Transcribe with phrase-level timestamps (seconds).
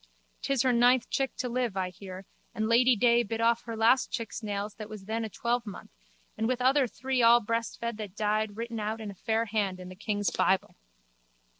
[0.41, 4.09] 'Tis her ninth chick to live, I hear, and Lady day bit off her last
[4.09, 5.91] chick's nails that was then a twelvemonth
[6.35, 9.89] and with other three all breastfed that died written out in a fair hand in
[9.89, 10.73] the king's bible.